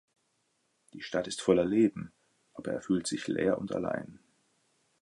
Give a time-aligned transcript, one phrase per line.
[0.93, 2.11] Die Stadt ist voller Leben,
[2.55, 4.17] aber er fühlt sich leer und allein.